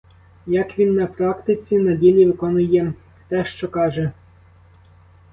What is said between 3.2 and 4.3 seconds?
те, що каже.